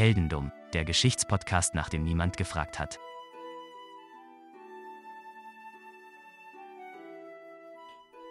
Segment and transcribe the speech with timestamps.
[0.00, 2.98] Heldendum, der Geschichtspodcast, nach dem niemand gefragt hat.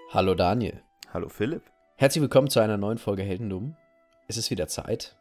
[0.10, 0.82] Hallo Daniel.
[1.14, 1.62] Hallo Philipp.
[1.96, 3.76] Herzlich willkommen zu einer neuen Folge Heldendum.
[4.28, 5.16] Es ist wieder Zeit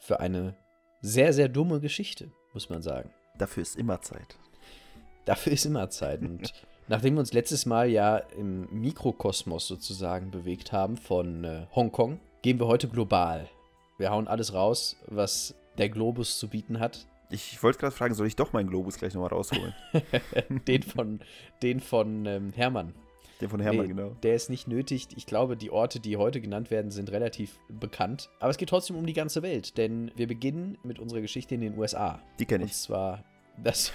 [0.00, 0.56] für eine
[1.02, 3.12] sehr, sehr dumme Geschichte, muss man sagen.
[3.38, 4.36] Dafür ist immer Zeit.
[5.24, 6.22] Dafür ist immer Zeit.
[6.22, 6.52] Und
[6.88, 12.58] nachdem wir uns letztes Mal ja im Mikrokosmos sozusagen bewegt haben von äh, Hongkong, gehen
[12.58, 13.48] wir heute global.
[13.98, 17.06] Wir hauen alles raus, was der Globus zu bieten hat.
[17.30, 19.74] Ich wollte gerade fragen, soll ich doch meinen Globus gleich nochmal rausholen?
[20.68, 21.20] den von,
[21.62, 22.94] den von ähm, Hermann.
[23.40, 24.10] Den von Hermann, nee, genau.
[24.22, 25.08] Der ist nicht nötig.
[25.16, 28.30] Ich glaube, die Orte, die heute genannt werden, sind relativ bekannt.
[28.38, 31.62] Aber es geht trotzdem um die ganze Welt, denn wir beginnen mit unserer Geschichte in
[31.62, 32.20] den USA.
[32.38, 32.70] Die kenne ich.
[32.70, 33.24] Und zwar,
[33.56, 33.92] das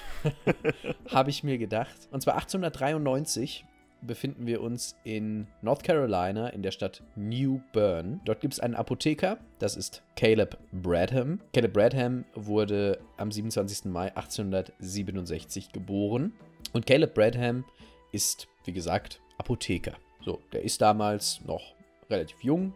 [1.10, 2.10] habe ich mir gedacht.
[2.12, 3.66] Und zwar 1893
[4.02, 8.22] befinden wir uns in North Carolina in der Stadt New Bern.
[8.26, 11.40] Dort gibt es einen Apotheker, das ist Caleb Bradham.
[11.54, 13.86] Caleb Bradham wurde am 27.
[13.86, 16.34] Mai 1867 geboren.
[16.74, 17.66] Und Caleb Bradham
[18.12, 19.94] ist, wie gesagt, Apotheker.
[20.24, 21.74] So, der ist damals noch
[22.10, 22.74] relativ jung,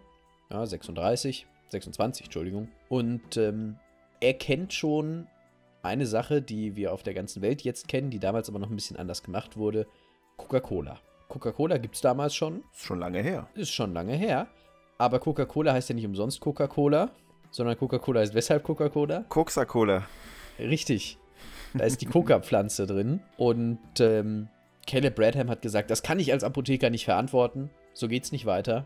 [0.49, 2.69] ja, 36, 26, Entschuldigung.
[2.89, 3.77] Und ähm,
[4.19, 5.27] er kennt schon
[5.83, 8.75] eine Sache, die wir auf der ganzen Welt jetzt kennen, die damals aber noch ein
[8.75, 9.87] bisschen anders gemacht wurde:
[10.37, 10.99] Coca-Cola.
[11.31, 12.63] Coca-Cola gibt es damals schon.
[12.73, 13.47] Ist schon lange her.
[13.55, 14.47] Ist schon lange her.
[14.97, 17.09] Aber Coca-Cola heißt ja nicht umsonst Coca-Cola,
[17.49, 19.25] sondern Coca-Cola heißt weshalb Coca-Cola?
[19.29, 20.03] Coca-Cola.
[20.59, 21.17] Richtig.
[21.73, 23.21] Da ist die Coca-Pflanze drin.
[23.37, 24.49] Und ähm,
[24.85, 27.69] Caleb Bradham hat gesagt, das kann ich als Apotheker nicht verantworten.
[27.93, 28.85] So geht's nicht weiter.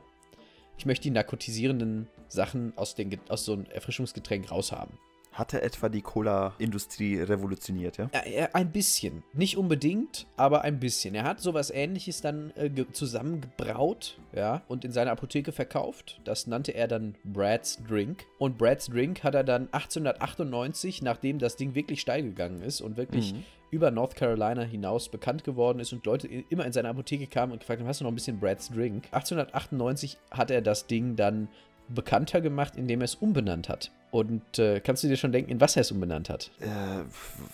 [0.78, 5.00] Ich möchte die narkotisierenden Sachen aus, den, aus so einem Erfrischungsgetränk raushaben.
[5.36, 8.10] Hat er etwa die Cola-Industrie revolutioniert, ja?
[8.26, 8.48] ja?
[8.54, 9.22] Ein bisschen.
[9.34, 11.14] Nicht unbedingt, aber ein bisschen.
[11.14, 16.22] Er hat sowas ähnliches dann äh, zusammengebraut, ja, und in seiner Apotheke verkauft.
[16.24, 18.26] Das nannte er dann Brad's Drink.
[18.40, 22.96] Und Brad's Drink hat er dann 1898, nachdem das Ding wirklich steil gegangen ist und
[22.96, 23.44] wirklich mhm.
[23.72, 27.60] über North Carolina hinaus bekannt geworden ist und Leute immer in seine Apotheke kamen und
[27.60, 29.04] gefragt haben, hast du noch ein bisschen Brad's Drink?
[29.12, 31.50] 1898 hat er das Ding dann
[31.90, 33.92] bekannter gemacht, indem er es umbenannt hat.
[34.16, 36.50] Und äh, kannst du dir schon denken, in was er es umbenannt hat?
[36.62, 37.04] Äh,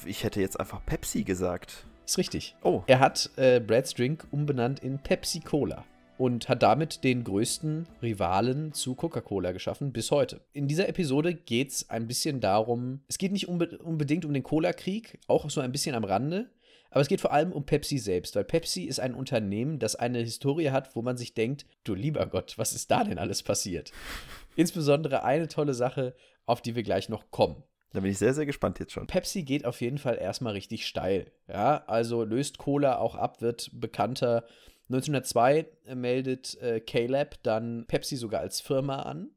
[0.08, 1.88] ich hätte jetzt einfach Pepsi gesagt.
[2.06, 2.56] Ist richtig.
[2.62, 2.84] Oh.
[2.86, 5.86] Er hat äh, Brad's Drink umbenannt in Pepsi Cola
[6.20, 10.42] und hat damit den größten Rivalen zu Coca-Cola geschaffen bis heute.
[10.54, 14.44] In dieser Episode geht es ein bisschen darum, es geht nicht unbe unbedingt um den
[14.44, 16.52] Cola-Krieg, auch so ein bisschen am Rande,
[16.92, 20.20] aber es geht vor allem um Pepsi selbst, weil Pepsi ist ein Unternehmen, das eine
[20.20, 23.92] Historie hat, wo man sich denkt, du lieber Gott, was ist da denn alles passiert?
[24.58, 26.14] Insbesondere eine tolle Sache,
[26.46, 27.64] auf die wir gleich noch kommen.
[27.94, 29.08] Da bin ich sehr, sehr gespannt jetzt schon.
[29.08, 31.32] Pepsi geht auf jeden Fall erstmal richtig steil.
[31.48, 34.46] Ja, also löst Cola auch ab, wird bekannter.
[34.90, 39.32] 1902 meldet äh, Caleb dann Pepsi sogar als Firma an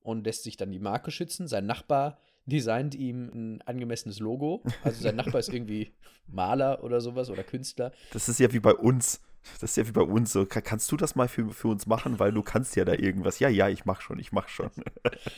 [0.00, 1.48] und lässt sich dann die Marke schützen.
[1.48, 4.62] Sein Nachbar designt ihm ein angemessenes Logo.
[4.82, 5.92] Also sein Nachbar ist irgendwie
[6.26, 7.92] Maler oder sowas oder Künstler.
[8.12, 9.20] Das ist ja wie bei uns.
[9.60, 10.46] Das ist ja wie bei uns so.
[10.46, 13.38] Kannst du das mal für, für uns machen, weil du kannst ja da irgendwas.
[13.38, 14.70] Ja, ja, ich mach schon, ich mach schon.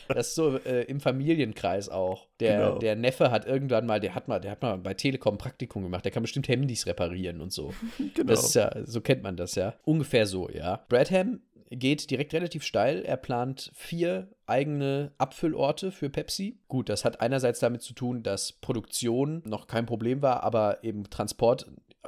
[0.09, 2.27] Das ist so äh, im Familienkreis auch.
[2.41, 2.79] Der, genau.
[2.79, 6.05] der Neffe hat irgendwann mal, der hat mal, der hat mal bei Telekom Praktikum gemacht.
[6.05, 7.73] Der kann bestimmt Handys reparieren und so.
[8.15, 8.29] Genau.
[8.29, 9.75] Das ist ja, so kennt man das ja.
[9.85, 10.85] Ungefähr so, ja.
[10.89, 13.03] Bradham geht direkt relativ steil.
[13.05, 16.59] Er plant vier eigene Abfüllorte für Pepsi.
[16.69, 21.05] Gut, das hat einerseits damit zu tun, dass Produktion noch kein Problem war, aber eben
[21.11, 21.67] Transport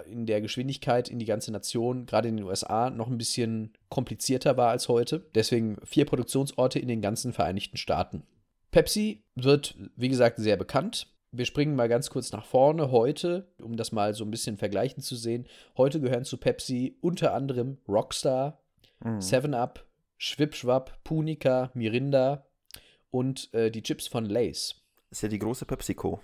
[0.09, 4.57] in der Geschwindigkeit in die ganze Nation, gerade in den USA, noch ein bisschen komplizierter
[4.57, 5.25] war als heute.
[5.35, 8.23] Deswegen vier Produktionsorte in den ganzen Vereinigten Staaten.
[8.71, 11.09] Pepsi wird, wie gesagt, sehr bekannt.
[11.33, 12.91] Wir springen mal ganz kurz nach vorne.
[12.91, 15.47] Heute, um das mal so ein bisschen vergleichen zu sehen,
[15.77, 18.61] heute gehören zu Pepsi unter anderem Rockstar,
[19.05, 19.19] mhm.
[19.19, 19.87] 7-Up,
[20.19, 22.47] Schwipschwap, Punica, Mirinda
[23.11, 24.77] und äh, die Chips von Lays.
[25.11, 26.21] Das ist ja die große PepsiCo.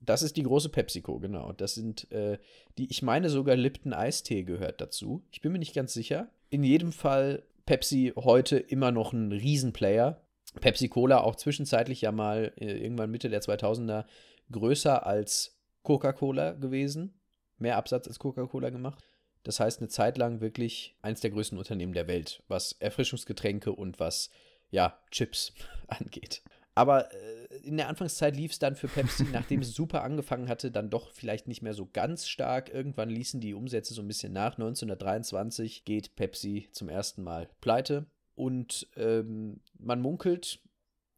[0.00, 1.52] Das ist die große PepsiCo, genau.
[1.52, 2.38] Das sind äh,
[2.78, 5.24] die, ich meine sogar Lipton Eistee gehört dazu.
[5.30, 6.28] Ich bin mir nicht ganz sicher.
[6.50, 10.22] In jedem Fall Pepsi heute immer noch ein Riesenplayer.
[10.60, 14.04] Pepsi Cola auch zwischenzeitlich ja mal äh, irgendwann Mitte der 2000er
[14.50, 17.20] größer als Coca-Cola gewesen.
[17.58, 19.02] Mehr Absatz als Coca-Cola gemacht.
[19.42, 23.98] Das heißt, eine Zeit lang wirklich eins der größten Unternehmen der Welt, was Erfrischungsgetränke und
[23.98, 24.30] was,
[24.70, 25.52] ja, Chips
[25.88, 26.42] angeht.
[26.74, 30.70] Aber äh, in der Anfangszeit lief es dann für Pepsi, nachdem es super angefangen hatte,
[30.70, 32.72] dann doch vielleicht nicht mehr so ganz stark.
[32.72, 34.54] Irgendwann ließen die Umsätze so ein bisschen nach.
[34.54, 38.06] 1923 geht Pepsi zum ersten Mal pleite.
[38.34, 40.60] Und ähm, man munkelt,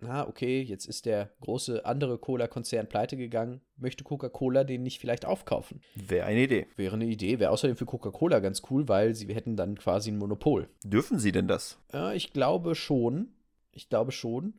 [0.00, 3.60] na, okay, jetzt ist der große andere Cola-Konzern pleite gegangen.
[3.76, 5.82] Möchte Coca-Cola den nicht vielleicht aufkaufen?
[5.94, 6.66] Wäre eine Idee.
[6.76, 7.38] Wäre eine Idee.
[7.38, 10.69] Wäre außerdem für Coca-Cola ganz cool, weil sie hätten dann quasi ein Monopol.
[10.84, 11.78] Dürfen sie denn das?
[11.92, 13.28] Ja, ich glaube schon.
[13.72, 14.54] Ich glaube schon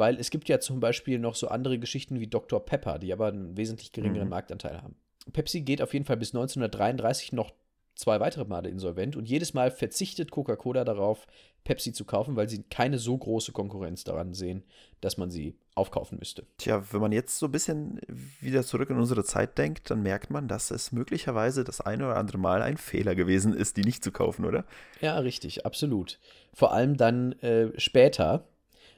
[0.00, 2.58] weil es gibt ja zum Beispiel noch so andere Geschichten wie Dr.
[2.66, 4.30] Pepper, die aber einen wesentlich geringeren Mhm.
[4.30, 4.96] Marktanteil haben.
[5.32, 7.52] Pepsi geht auf jeden Fall bis 1933 noch
[7.94, 11.26] zwei weitere Male insolvent und jedes Mal verzichtet Coca-Cola darauf,
[11.64, 14.64] Pepsi zu kaufen, weil sie keine so große Konkurrenz daran sehen,
[15.02, 16.46] dass man sie aufkaufen müsste.
[16.56, 18.00] Tja, wenn man jetzt so ein bisschen
[18.40, 22.16] wieder zurück in unsere Zeit denkt, dann merkt man, dass es möglicherweise das eine oder
[22.16, 24.64] andere Mal ein Fehler gewesen ist, die nicht zu kaufen, oder?
[25.02, 26.18] Ja, richtig, absolut.
[26.54, 28.46] Vor allem dann äh, später,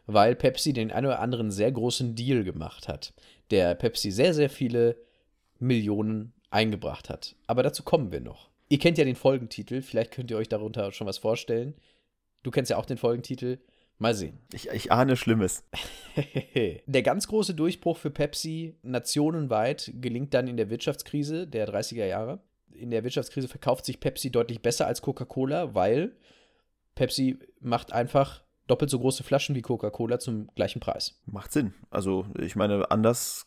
[0.06, 3.14] weil Pepsi den einen oder anderen sehr großen Deal gemacht hat,
[3.50, 4.96] der Pepsi sehr, sehr viele
[5.58, 7.36] Millionen eingebracht hat.
[7.46, 8.50] Aber dazu kommen wir noch.
[8.68, 11.74] Ihr kennt ja den Folgentitel, vielleicht könnt ihr euch darunter schon was vorstellen.
[12.42, 13.58] Du kennst ja auch den Folgentitel.
[13.98, 14.38] Mal sehen.
[14.52, 15.64] Ich, ich ahne Schlimmes.
[16.86, 22.40] der ganz große Durchbruch für Pepsi nationenweit gelingt dann in der Wirtschaftskrise der 30er Jahre.
[22.72, 26.16] In der Wirtschaftskrise verkauft sich Pepsi deutlich besser als Coca-Cola, weil
[26.94, 31.20] Pepsi macht einfach doppelt so große Flaschen wie Coca-Cola zum gleichen Preis.
[31.26, 31.74] Macht Sinn.
[31.90, 33.46] Also, ich meine, anders.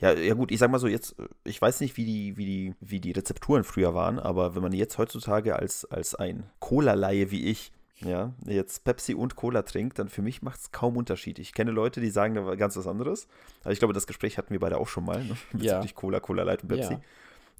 [0.00, 1.14] Ja, ja gut, ich sag mal so, jetzt,
[1.44, 4.72] ich weiß nicht, wie die, wie die, wie die Rezepturen früher waren, aber wenn man
[4.72, 7.70] jetzt heutzutage als, als ein Cola-Laie wie ich,
[8.00, 11.38] ja, jetzt Pepsi und Cola trinkt, dann für mich macht es kaum Unterschied.
[11.38, 13.28] Ich kenne Leute, die sagen da war ganz was anderes.
[13.62, 15.36] Aber ich glaube, das Gespräch hatten wir beide auch schon mal, ne?
[15.52, 15.74] Ja.
[15.74, 16.98] bezüglich Cola, Cola Light und Pepsi.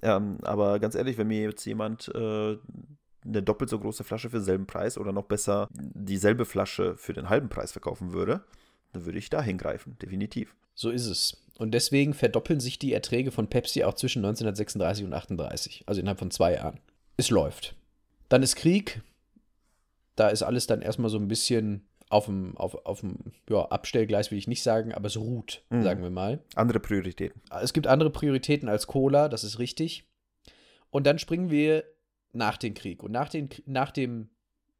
[0.02, 0.16] Ja.
[0.16, 2.56] Ähm, aber ganz ehrlich, wenn mir jetzt jemand äh,
[3.26, 7.28] eine doppelt so große Flasche für denselben Preis oder noch besser dieselbe Flasche für den
[7.28, 8.44] halben Preis verkaufen würde,
[8.92, 10.54] dann würde ich da hingreifen, definitiv.
[10.74, 11.42] So ist es.
[11.58, 16.18] Und deswegen verdoppeln sich die Erträge von Pepsi auch zwischen 1936 und 38, also innerhalb
[16.18, 16.78] von zwei Jahren.
[17.16, 17.74] Es läuft.
[18.28, 19.00] Dann ist Krieg.
[20.16, 23.16] Da ist alles dann erstmal so ein bisschen auf dem, auf, auf dem
[23.48, 25.82] ja, Abstellgleis, will ich nicht sagen, aber es ruht, Mhm.
[25.82, 26.40] sagen wir mal.
[26.54, 27.40] Andere Prioritäten.
[27.62, 30.04] Es gibt andere Prioritäten als Cola, das ist richtig.
[30.90, 31.84] Und dann springen wir
[32.32, 33.02] nach dem Krieg.
[33.02, 34.28] Und nach, den, nach dem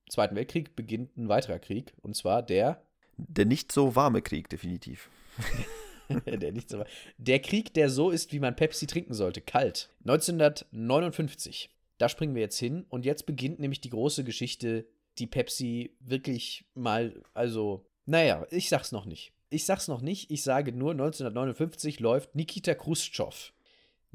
[0.08, 2.82] Zweiten Weltkrieg beginnt ein weiterer Krieg, und zwar der
[3.16, 5.10] Der nicht so warme Krieg, definitiv.
[6.26, 6.84] der, nicht so,
[7.18, 9.90] der Krieg, der so ist, wie man Pepsi trinken sollte, kalt.
[10.00, 11.70] 1959.
[11.98, 14.86] Da springen wir jetzt hin und jetzt beginnt nämlich die große Geschichte,
[15.18, 19.32] die Pepsi wirklich mal, also, naja, ich sag's noch nicht.
[19.48, 23.52] Ich sag's noch nicht, ich sage nur, 1959 läuft Nikita Khrushchev.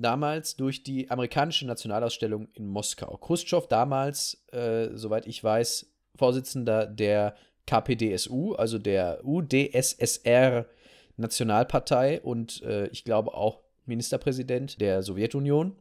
[0.01, 3.17] Damals durch die amerikanische Nationalausstellung in Moskau.
[3.17, 7.35] Khrushchev damals, äh, soweit ich weiß, Vorsitzender der
[7.67, 10.65] KPDSU, also der UdSSR
[11.17, 15.75] Nationalpartei und äh, ich glaube auch Ministerpräsident der Sowjetunion,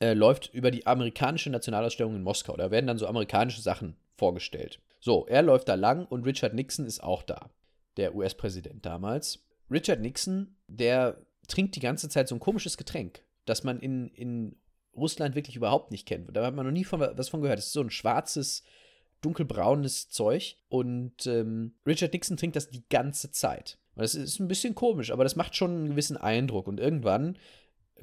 [0.00, 2.56] äh, läuft über die amerikanische Nationalausstellung in Moskau.
[2.56, 4.80] Da werden dann so amerikanische Sachen vorgestellt.
[5.00, 7.50] So, er läuft da lang und Richard Nixon ist auch da,
[7.96, 9.44] der US-Präsident damals.
[9.70, 14.56] Richard Nixon, der trinkt die ganze Zeit so ein komisches Getränk, das man in, in
[14.94, 16.34] Russland wirklich überhaupt nicht kennt.
[16.36, 17.58] Da hat man noch nie von, was von gehört.
[17.58, 18.62] Das ist so ein schwarzes,
[19.20, 20.56] dunkelbraunes Zeug.
[20.68, 23.78] Und ähm, Richard Nixon trinkt das die ganze Zeit.
[23.94, 26.66] Und das ist ein bisschen komisch, aber das macht schon einen gewissen Eindruck.
[26.66, 27.38] Und irgendwann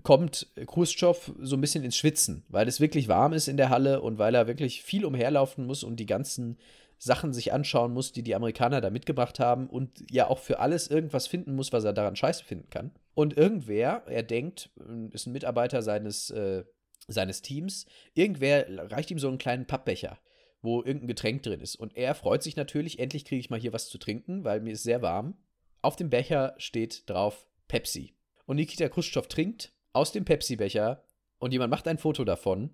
[0.03, 4.01] kommt Khrushchev so ein bisschen ins Schwitzen, weil es wirklich warm ist in der Halle
[4.01, 6.57] und weil er wirklich viel umherlaufen muss und die ganzen
[7.01, 10.89] Sachen sich anschauen muss, die die Amerikaner da mitgebracht haben und ja auch für alles
[10.89, 12.91] irgendwas finden muss, was er daran scheiße finden kann.
[13.15, 14.69] Und irgendwer, er denkt,
[15.11, 16.65] ist ein Mitarbeiter seines, äh,
[17.07, 20.19] seines Teams, irgendwer reicht ihm so einen kleinen Pappbecher,
[20.61, 21.77] wo irgendein Getränk drin ist.
[21.77, 24.73] Und er freut sich natürlich, endlich kriege ich mal hier was zu trinken, weil mir
[24.73, 25.37] ist sehr warm.
[25.81, 28.13] Auf dem Becher steht drauf Pepsi.
[28.45, 31.01] Und Nikita Khrushchev trinkt aus dem Pepsi-Becher
[31.37, 32.71] und jemand macht ein Foto davon.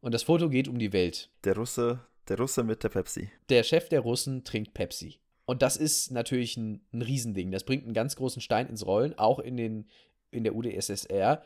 [0.00, 1.30] Und das Foto geht um die Welt.
[1.44, 3.30] Der Russe, der Russe mit der Pepsi.
[3.48, 5.18] Der Chef der Russen trinkt Pepsi.
[5.46, 7.50] Und das ist natürlich ein, ein Riesending.
[7.50, 9.88] Das bringt einen ganz großen Stein ins Rollen, auch in, den,
[10.30, 11.42] in der UdSSR.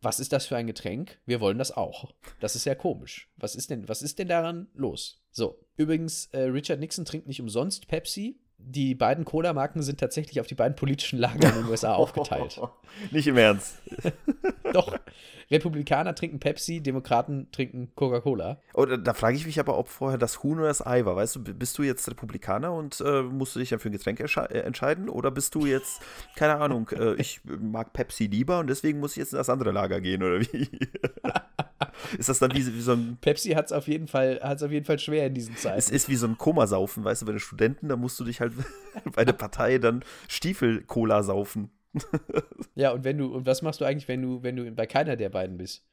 [0.00, 1.18] Was ist das für ein Getränk?
[1.26, 2.12] Wir wollen das auch.
[2.40, 3.30] Das ist ja komisch.
[3.36, 5.22] Was ist denn, was ist denn daran los?
[5.30, 8.40] So, übrigens, äh, Richard Nixon trinkt nicht umsonst Pepsi.
[8.66, 12.60] Die beiden Cola-Marken sind tatsächlich auf die beiden politischen Lager in den USA aufgeteilt.
[13.10, 13.76] Nicht im Ernst.
[14.72, 14.96] Doch,
[15.50, 18.58] Republikaner trinken Pepsi, Demokraten trinken Coca-Cola.
[18.72, 21.16] Oh, da, da frage ich mich aber, ob vorher das Huhn oder das Ei war.
[21.16, 24.20] Weißt du, bist du jetzt Republikaner und äh, musst du dich dann für ein Getränk
[24.20, 25.08] äh, entscheiden?
[25.08, 26.00] Oder bist du jetzt,
[26.34, 29.72] keine Ahnung, äh, ich mag Pepsi lieber und deswegen muss ich jetzt in das andere
[29.72, 30.68] Lager gehen, oder wie?
[32.18, 33.18] ist das dann wie, wie so ein.
[33.20, 35.94] Pepsi hat es auf jeden Fall, auf jeden Fall schwer in diesen Es Zeiten.
[35.94, 38.52] ist wie so ein Komasaufen, weißt du, bei den Studenten, da musst du dich halt
[39.14, 41.70] bei der Partei dann Stiefel-Cola saufen.
[42.76, 45.14] Ja, und wenn du, und was machst du eigentlich, wenn du, wenn du bei keiner
[45.14, 45.84] der beiden bist?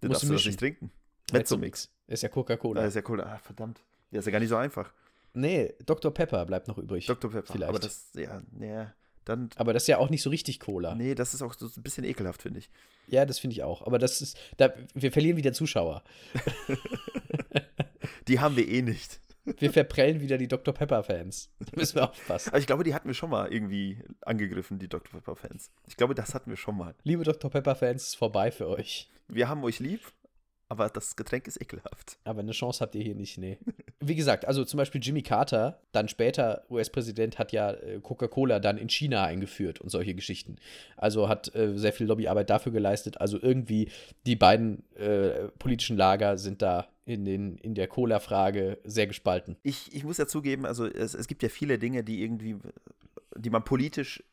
[0.00, 0.90] Dann Musst darfst du das nicht trinken.
[1.32, 1.88] Mezzomix.
[2.08, 2.84] Ist ja Coca-Cola.
[2.84, 3.20] ist ja cool.
[3.20, 3.80] Ah, verdammt.
[4.10, 4.92] Ja, ist ja gar nicht so einfach.
[5.34, 6.12] Nee, Dr.
[6.12, 7.06] Pepper bleibt noch übrig.
[7.06, 7.30] Dr.
[7.30, 7.52] Pepper.
[7.52, 7.68] Vielleicht.
[7.68, 8.86] Aber das, ja, nee,
[9.28, 9.50] dann.
[9.56, 10.94] Aber das ist ja auch nicht so richtig Cola.
[10.94, 12.70] Nee, das ist auch so ein bisschen ekelhaft, finde ich.
[13.08, 13.86] Ja, das finde ich auch.
[13.86, 16.02] Aber das ist, da, wir verlieren wieder Zuschauer.
[18.28, 19.20] Die haben wir eh nicht.
[19.58, 20.74] Wir verprellen wieder die Dr.
[20.74, 21.50] Pepper-Fans.
[21.60, 22.48] Da müssen wir aufpassen.
[22.48, 25.20] Aber ich glaube, die hatten wir schon mal irgendwie angegriffen, die Dr.
[25.20, 25.70] Pepper-Fans.
[25.86, 26.96] Ich glaube, das hatten wir schon mal.
[27.04, 27.48] Liebe Dr.
[27.48, 29.08] Pepper-Fans, ist vorbei für euch.
[29.28, 30.00] Wir haben euch lieb,
[30.68, 32.18] aber das Getränk ist ekelhaft.
[32.24, 33.58] Aber eine Chance habt ihr hier nicht, nee.
[34.00, 38.76] Wie gesagt, also zum Beispiel Jimmy Carter, dann später US-Präsident, hat ja äh, Coca-Cola dann
[38.76, 40.56] in China eingeführt und solche Geschichten.
[40.96, 43.20] Also hat äh, sehr viel Lobbyarbeit dafür geleistet.
[43.20, 43.90] Also irgendwie
[44.26, 49.56] die beiden äh, politischen Lager sind da in, den, in der Cola-Frage sehr gespalten.
[49.62, 52.56] Ich, ich muss ja zugeben, also es, es gibt ja viele Dinge, die irgendwie,
[53.36, 54.24] die man politisch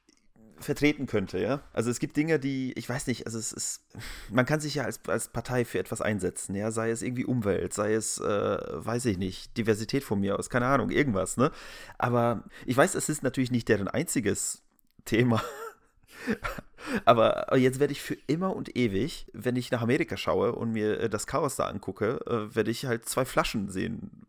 [0.63, 1.61] vertreten könnte, ja.
[1.73, 3.81] Also es gibt Dinge, die, ich weiß nicht, also es ist,
[4.29, 7.73] man kann sich ja als, als Partei für etwas einsetzen, ja, sei es irgendwie Umwelt,
[7.73, 11.51] sei es, äh, weiß ich nicht, Diversität von mir aus, keine Ahnung, irgendwas, ne?
[11.97, 14.61] Aber ich weiß, es ist natürlich nicht deren einziges
[15.05, 15.41] Thema.
[17.05, 20.99] Aber jetzt werde ich für immer und ewig, wenn ich nach Amerika schaue und mir
[20.99, 24.22] äh, das Chaos da angucke, äh, werde ich halt zwei Flaschen sehen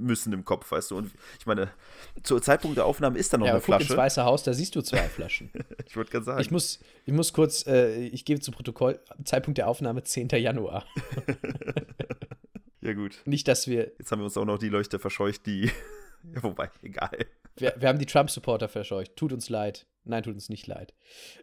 [0.00, 0.96] müssen im Kopf, weißt du.
[0.96, 1.70] Und ich meine,
[2.22, 3.92] zu Zeitpunkt der Aufnahme ist da noch ja, eine guck Flasche.
[3.92, 5.50] ins Weiße Haus, da siehst du zwei Flaschen.
[5.86, 6.40] ich wollte gerade sagen.
[6.40, 10.28] Ich muss, ich muss kurz, äh, ich gebe zu Protokoll, Zeitpunkt der Aufnahme 10.
[10.28, 10.86] Januar.
[12.80, 13.20] ja, gut.
[13.24, 15.70] Nicht, dass wir, Jetzt haben wir uns auch noch die Leuchte verscheucht, die.
[16.34, 17.16] Ja, wobei, egal.
[17.56, 19.16] wir, wir haben die Trump-Supporter verscheucht.
[19.16, 19.86] Tut uns leid.
[20.04, 20.94] Nein, tut uns nicht leid.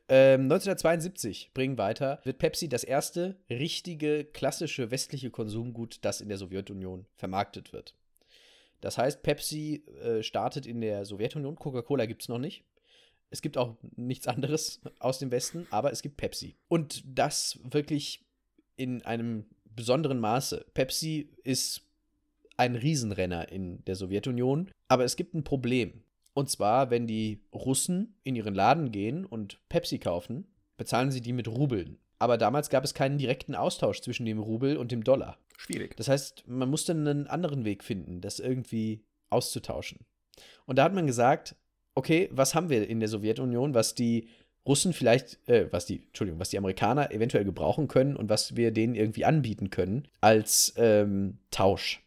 [0.10, 6.38] Ähm, 1972, bringen weiter, wird Pepsi das erste richtige, klassische westliche Konsumgut, das in der
[6.38, 7.96] Sowjetunion vermarktet wird.
[8.82, 12.64] Das heißt, Pepsi äh, startet in der Sowjetunion, Coca-Cola gibt es noch nicht.
[13.30, 16.56] Es gibt auch nichts anderes aus dem Westen, aber es gibt Pepsi.
[16.68, 18.24] Und das wirklich
[18.76, 20.66] in einem besonderen Maße.
[20.74, 21.82] Pepsi ist
[22.56, 26.04] ein Riesenrenner in der Sowjetunion, aber es gibt ein Problem.
[26.34, 30.46] Und zwar, wenn die Russen in ihren Laden gehen und Pepsi kaufen,
[30.78, 31.98] bezahlen sie die mit Rubeln.
[32.20, 35.38] Aber damals gab es keinen direkten Austausch zwischen dem Rubel und dem Dollar.
[35.58, 35.96] Schwierig.
[35.98, 40.00] Das heißt, man musste einen anderen Weg finden, das irgendwie auszutauschen.
[40.66, 41.56] Und da hat man gesagt,
[41.96, 44.30] okay, was haben wir in der Sowjetunion, was die
[44.68, 48.72] Russen vielleicht, äh, was die, Entschuldigung, was die Amerikaner eventuell gebrauchen können und was wir
[48.72, 52.04] denen irgendwie anbieten können als ähm, Tausch.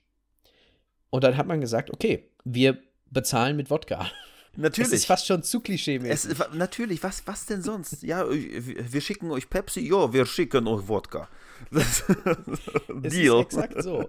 [1.08, 2.78] Und dann hat man gesagt, okay, wir
[3.10, 4.10] bezahlen mit Wodka.
[4.56, 4.90] Natürlich.
[4.90, 6.32] Das ist fast schon zu klischee-mäßig.
[6.32, 8.02] Es, natürlich, was, was denn sonst?
[8.02, 11.28] Ja, wir schicken euch Pepsi, ja, wir schicken euch Wodka.
[11.70, 12.04] Das,
[13.04, 13.40] Es Deal.
[13.40, 14.08] ist exakt so.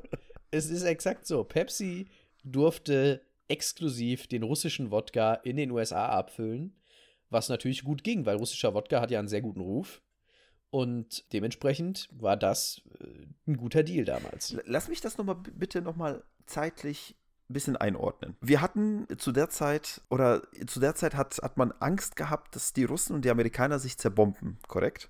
[0.52, 1.44] Es ist exakt so.
[1.44, 2.08] Pepsi
[2.44, 6.74] durfte exklusiv den russischen Wodka in den USA abfüllen,
[7.30, 10.02] was natürlich gut ging, weil russischer Wodka hat ja einen sehr guten Ruf.
[10.70, 14.56] Und dementsprechend war das äh, ein guter Deal damals.
[14.66, 17.16] Lass mich das nochmal bitte nochmal zeitlich
[17.52, 18.36] ein bisschen einordnen.
[18.42, 22.74] Wir hatten zu der Zeit, oder zu der Zeit hat, hat man Angst gehabt, dass
[22.74, 25.10] die Russen und die Amerikaner sich zerbomben, korrekt?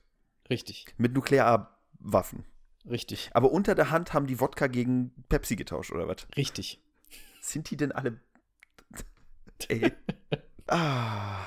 [0.49, 2.45] Richtig, Mit Nuklearwaffen.
[2.89, 6.27] richtig, Aber unter der Hand haben die Wodka gegen Pepsi getauscht, oder was?
[6.35, 6.81] richtig.
[7.41, 8.19] Sind die denn alle.
[9.69, 9.91] Ey.
[10.67, 11.45] ah.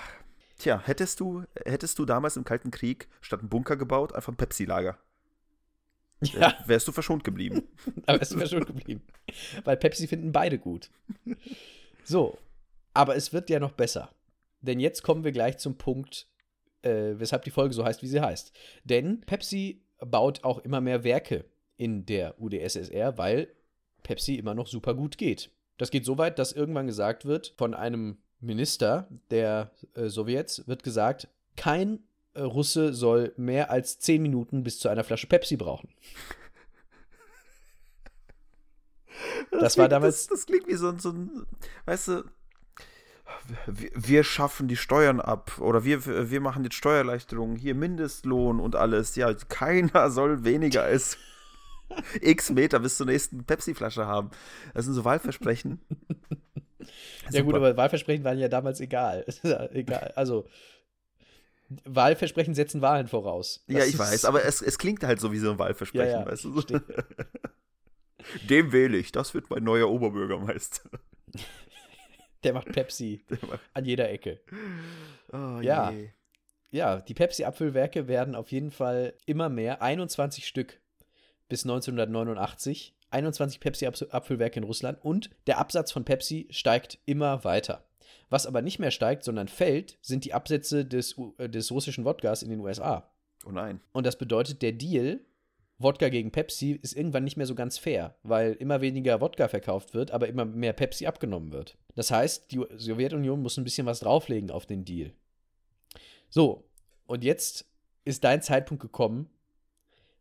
[0.58, 4.36] Tja, hättest du, hättest du damals im Kalten Krieg statt einen Bunker gebaut, einfach ein
[4.36, 4.96] Pepsi-Lager,
[6.32, 7.62] Ja, wärst du verschont geblieben.
[8.06, 9.02] aber es wäre schon geblieben.
[9.64, 10.90] Weil Pepsi finden beide gut.
[12.04, 12.38] So,
[12.92, 14.10] aber es wird ja noch besser.
[14.60, 16.26] Denn jetzt kommen wir gleich zum Punkt,
[16.82, 18.52] äh, weshalb die Folge so heißt, wie sie heißt.
[18.84, 21.44] Denn Pepsi baut auch immer mehr Werke
[21.76, 23.48] in der UdSSR, weil
[24.02, 25.50] Pepsi immer noch super gut geht.
[25.76, 30.82] Das geht so weit, dass irgendwann gesagt wird, von einem Minister der äh, Sowjets wird
[30.82, 31.98] gesagt, kein äh,
[32.36, 35.88] Russe soll mehr als 10 Minuten bis zu einer Flasche Pepsi brauchen.
[39.50, 41.46] Das war klingt- damals- Das, das klingt wie so, ein- so ein.
[41.86, 42.24] Weißt du.
[43.66, 49.16] Wir, schaffen die Steuern ab oder wir, wir machen jetzt Steuererleichterungen, hier Mindestlohn und alles.
[49.16, 51.16] Ja, keiner soll weniger als
[52.20, 54.30] x Meter bis zur nächsten Pepsi-Flasche haben.
[54.72, 55.80] Das sind so Wahlversprechen.
[57.30, 57.56] Ja gut, Super.
[57.56, 59.24] aber Wahlversprechen waren ja damals egal.
[59.72, 60.12] Egal.
[60.16, 60.46] Also
[61.84, 63.64] Wahlversprechen setzen Wahlen voraus.
[63.66, 66.10] Ja, Das ich ist- weiß, aber es, es klingt halt so wie so ein Wahlversprechen,
[66.12, 66.62] Ja, ja, weißt du?
[68.48, 70.88] Dem wähle ich, das wird mein neuer Oberbürgermeister.
[72.44, 73.22] der macht Pepsi
[73.74, 74.40] an jeder Ecke.
[75.32, 75.90] Oh, Ja.
[75.90, 76.10] je.
[76.70, 79.80] Ja, die Pepsi-Abfüllwerke werden auf jeden Fall immer mehr.
[79.80, 80.80] 21 Stück
[81.48, 82.96] bis 1989.
[83.10, 87.84] 21 Pepsi-Abfüllwerke in Russland und der Absatz von Pepsi steigt immer weiter.
[88.30, 92.42] Was aber nicht mehr steigt, sondern fällt, sind die Absätze des, äh, des russischen Wodkas
[92.42, 93.10] in den USA.
[93.46, 93.80] Oh nein.
[93.92, 95.20] Und das bedeutet, der Deal,
[95.78, 99.94] Wodka gegen Pepsi, ist irgendwann nicht mehr so ganz fair, weil immer weniger Wodka verkauft
[99.94, 101.76] wird, aber immer mehr Pepsi abgenommen wird.
[101.94, 105.12] Das heißt, die Sowjetunion muss ein bisschen was drauflegen auf den Deal.
[106.30, 106.68] So,
[107.06, 107.66] und jetzt
[108.04, 109.30] ist dein Zeitpunkt gekommen,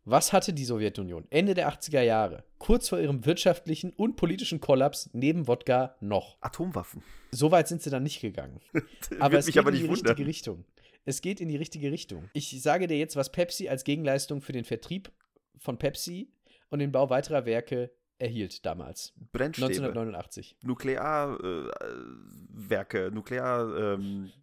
[0.05, 5.09] Was hatte die Sowjetunion Ende der 80er Jahre, kurz vor ihrem wirtschaftlichen und politischen Kollaps
[5.13, 6.35] neben Wodka noch?
[6.41, 7.01] Atomwaffen.
[7.31, 8.59] So weit sind sie dann nicht gegangen.
[9.19, 10.07] aber es geht aber in die wundern.
[10.07, 10.65] richtige Richtung.
[11.05, 12.29] Es geht in die richtige Richtung.
[12.33, 15.09] Ich sage dir jetzt, was Pepsi als Gegenleistung für den Vertrieb
[15.57, 16.33] von Pepsi
[16.69, 19.13] und den Bau weiterer Werke erhielt damals.
[19.31, 19.67] Brennstäbe.
[19.67, 20.57] 1989.
[20.63, 23.77] Nuklearwerke, äh, Nuklear.
[23.77, 24.33] Ähm,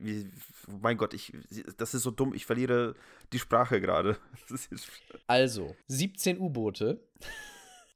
[0.00, 0.30] wie,
[0.80, 1.32] mein Gott, ich,
[1.76, 2.94] das ist so dumm, ich verliere
[3.32, 4.18] die Sprache gerade.
[5.26, 7.00] Also, 17 U-Boote,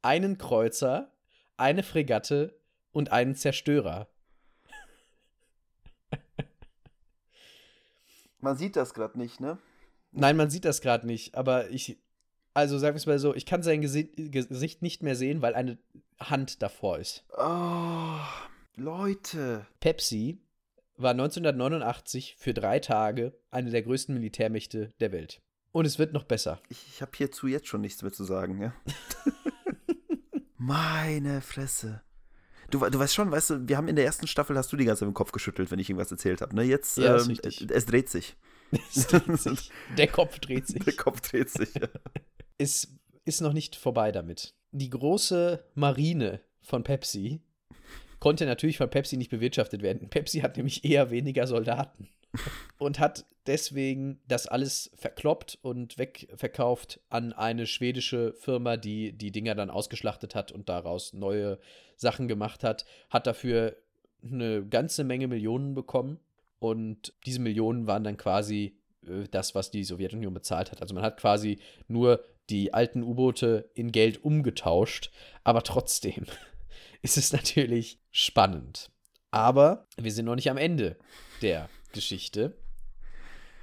[0.03, 1.13] einen Kreuzer,
[1.57, 2.59] eine Fregatte
[2.93, 4.09] und einen Zerstörer.
[8.41, 9.59] Man sieht das gerade nicht, ne?
[10.13, 11.99] Nein, man sieht das gerade nicht, aber ich,
[12.55, 15.55] also sagen wir es mal so, ich kann sein Gesi Gesicht nicht mehr sehen, weil
[15.55, 15.79] eine
[16.19, 17.25] Hand davor ist.
[17.37, 18.19] Oh,
[18.77, 19.67] Leute.
[19.81, 20.41] Pepsi
[20.99, 25.41] war 1989 für drei Tage eine der größten Militärmächte der Welt.
[25.73, 26.61] Und es wird noch besser.
[26.69, 28.75] Ich, habe hierzu jetzt schon nichts mehr zu sagen, ja.
[30.57, 32.03] Meine Fresse.
[32.71, 34.85] Du, du weißt schon, weißt du, wir haben in der ersten Staffel, hast du die
[34.85, 36.55] ganze Zeit im Kopf geschüttelt, wenn ich irgendwas erzählt habe.
[36.55, 36.65] Ne?
[36.65, 38.37] Jetzt, ja, ähm, es dreht sich.
[38.95, 39.71] Es dreht sich.
[39.97, 40.85] Der Kopf dreht sich.
[40.85, 41.89] Der Kopf dreht sich, ja.
[42.59, 42.89] Es
[43.25, 44.55] ist noch nicht vorbei damit.
[44.73, 47.41] Die große Marine von Pepsi
[48.21, 50.09] konnte natürlich von Pepsi nicht bewirtschaftet werden.
[50.09, 52.09] Pepsi hat nämlich eher weniger Soldaten
[52.79, 59.55] und hat deswegen das alles verkloppt und wegverkauft an eine schwedische Firma, die die Dinger
[59.55, 61.59] dann ausgeschlachtet hat und daraus neue
[61.97, 63.77] Sachen gemacht hat, hat dafür
[64.23, 66.19] eine ganze Menge Millionen bekommen
[66.59, 70.83] und diese Millionen waren dann quasi äh, das, was die Sowjetunion bezahlt hat.
[70.83, 75.11] Also man hat quasi nur die alten U-Boote in Geld umgetauscht,
[75.45, 76.27] aber trotzdem
[77.03, 78.91] ist es natürlich spannend.
[79.31, 80.97] Aber wir sind noch nicht am Ende
[81.43, 82.57] der Geschichte,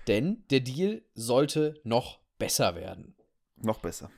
[0.08, 3.16] denn der Deal sollte noch besser werden.
[3.58, 4.12] Noch besser.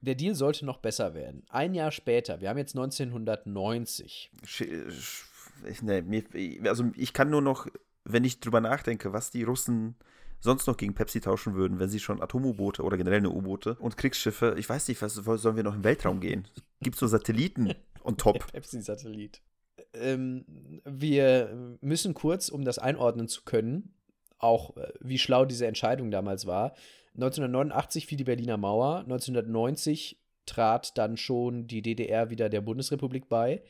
[0.00, 1.44] Der Deal sollte noch besser werden.
[1.48, 4.30] Ein Jahr später, wir haben jetzt 1990.
[4.42, 7.66] Ich, nee, also ich kann nur noch,
[8.04, 9.96] wenn ich drüber nachdenke, was die Russen
[10.40, 13.96] sonst noch gegen Pepsi tauschen würden, wenn sie schon Atom-U-Boote oder generell eine U-Boote und
[13.96, 16.46] Kriegsschiffe, ich weiß nicht, was sollen wir noch im Weltraum gehen?
[16.82, 17.72] Gibt es so Satelliten
[18.06, 18.46] on top?
[18.52, 19.42] Pepsi-Satellit.
[19.92, 23.94] Ähm, wir müssen kurz, um das einordnen zu können,
[24.38, 26.74] auch äh, wie schlau diese Entscheidung damals war.
[27.14, 33.62] 1989 fiel die Berliner Mauer, 1990 trat dann schon die DDR wieder der Bundesrepublik bei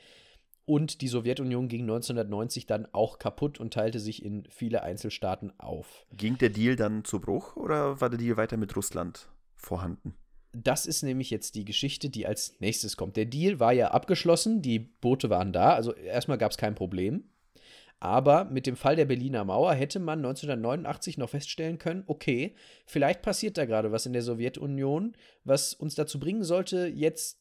[0.66, 6.04] und die Sowjetunion ging 1990 dann auch kaputt und teilte sich in viele Einzelstaaten auf.
[6.12, 10.16] Ging der Deal dann zu Bruch oder war der Deal weiter mit Russland vorhanden?
[10.62, 13.16] Das ist nämlich jetzt die Geschichte, die als nächstes kommt.
[13.16, 17.24] Der Deal war ja abgeschlossen, die Boote waren da, also erstmal gab es kein Problem.
[17.98, 23.22] Aber mit dem Fall der Berliner Mauer hätte man 1989 noch feststellen können, okay, vielleicht
[23.22, 25.14] passiert da gerade was in der Sowjetunion,
[25.44, 27.40] was uns dazu bringen sollte, jetzt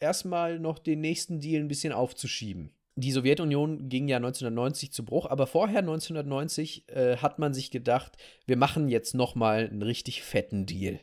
[0.00, 2.70] erstmal noch den nächsten Deal ein bisschen aufzuschieben.
[2.96, 8.16] Die Sowjetunion ging ja 1990 zu Bruch, aber vorher 1990 äh, hat man sich gedacht,
[8.46, 11.00] wir machen jetzt noch mal einen richtig fetten Deal.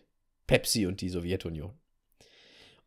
[0.50, 1.78] Pepsi und die Sowjetunion.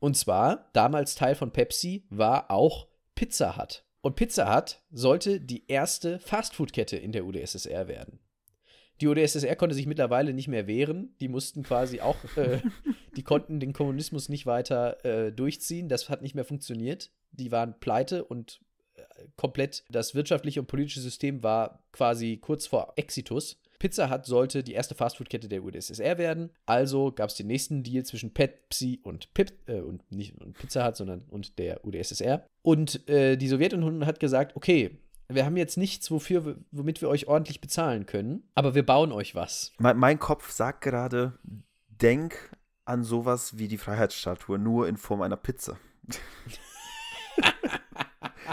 [0.00, 3.84] Und zwar, damals Teil von Pepsi war auch Pizza Hut.
[4.00, 8.18] Und Pizza Hut sollte die erste Fastfood-Kette in der UdSSR werden.
[9.00, 11.14] Die UdSSR konnte sich mittlerweile nicht mehr wehren.
[11.20, 12.58] Die mussten quasi auch, äh,
[13.16, 15.88] die konnten den Kommunismus nicht weiter äh, durchziehen.
[15.88, 17.12] Das hat nicht mehr funktioniert.
[17.30, 18.60] Die waren pleite und
[18.94, 19.02] äh,
[19.36, 23.61] komplett das wirtschaftliche und politische System war quasi kurz vor Exitus.
[23.82, 26.50] Pizza Hut sollte die erste Fastfood-Kette der UdSSR werden.
[26.66, 30.86] Also gab es den nächsten Deal zwischen Pepsi und, Pip, äh, und nicht und Pizza
[30.86, 32.46] Hut, sondern und der UdSSR.
[32.62, 37.26] Und äh, die Sowjetunion hat gesagt, okay, wir haben jetzt nichts, wofür, womit wir euch
[37.26, 39.72] ordentlich bezahlen können, aber wir bauen euch was.
[39.78, 41.36] Mein, mein Kopf sagt gerade,
[41.88, 45.76] denk an sowas wie die Freiheitsstatue, nur in Form einer Pizza.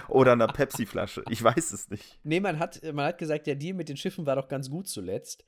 [0.08, 1.24] Oder einer Pepsi-Flasche.
[1.30, 2.20] Ich weiß es nicht.
[2.24, 4.88] Nee, man hat, man hat gesagt, der Deal mit den Schiffen war doch ganz gut
[4.88, 5.46] zuletzt.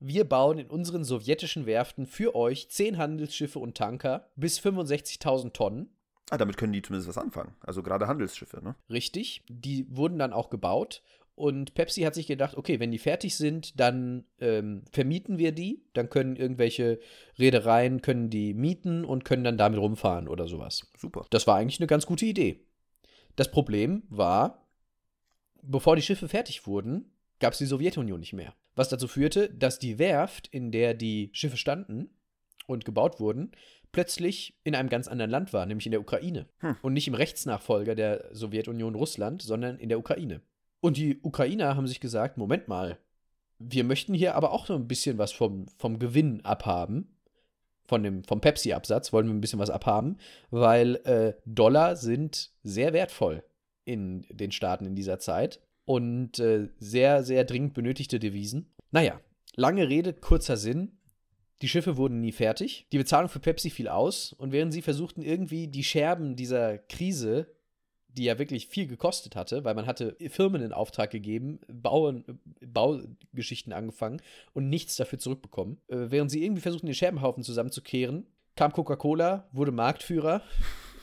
[0.00, 5.90] Wir bauen in unseren sowjetischen Werften für euch 10 Handelsschiffe und Tanker bis 65.000 Tonnen.
[6.30, 7.54] Ah, damit können die zumindest was anfangen.
[7.60, 8.76] Also gerade Handelsschiffe, ne?
[8.90, 9.42] Richtig.
[9.48, 11.02] Die wurden dann auch gebaut.
[11.34, 15.84] Und Pepsi hat sich gedacht, okay, wenn die fertig sind, dann ähm, vermieten wir die.
[15.94, 16.98] Dann können irgendwelche
[17.38, 20.90] Reedereien können die mieten und können dann damit rumfahren oder sowas.
[20.96, 21.26] Super.
[21.30, 22.60] Das war eigentlich eine ganz gute Idee.
[23.38, 24.66] Das Problem war,
[25.62, 28.52] bevor die Schiffe fertig wurden, gab es die Sowjetunion nicht mehr.
[28.74, 32.10] Was dazu führte, dass die Werft, in der die Schiffe standen
[32.66, 33.52] und gebaut wurden,
[33.92, 36.46] plötzlich in einem ganz anderen Land war, nämlich in der Ukraine.
[36.58, 36.78] Hm.
[36.82, 40.40] Und nicht im Rechtsnachfolger der Sowjetunion Russland, sondern in der Ukraine.
[40.80, 42.98] Und die Ukrainer haben sich gesagt: Moment mal,
[43.60, 47.16] wir möchten hier aber auch so ein bisschen was vom, vom Gewinn abhaben.
[47.88, 50.18] Von dem, vom Pepsi-Absatz, wollen wir ein bisschen was abhaben,
[50.50, 53.42] weil äh, Dollar sind sehr wertvoll
[53.84, 58.74] in den Staaten in dieser Zeit und äh, sehr, sehr dringend benötigte Devisen.
[58.90, 59.18] Naja,
[59.56, 60.98] lange Rede, kurzer Sinn.
[61.62, 62.86] Die Schiffe wurden nie fertig.
[62.92, 64.32] Die Bezahlung für Pepsi fiel aus.
[64.34, 67.48] Und während sie versuchten, irgendwie die Scherben dieser Krise,
[68.18, 72.24] die ja wirklich viel gekostet hatte, weil man hatte Firmen in Auftrag gegeben, Bauen,
[72.60, 74.20] Baugeschichten angefangen
[74.54, 75.80] und nichts dafür zurückbekommen.
[75.88, 78.26] Äh, während sie irgendwie versuchten, den Scherbenhaufen zusammenzukehren,
[78.56, 80.42] kam Coca-Cola, wurde Marktführer,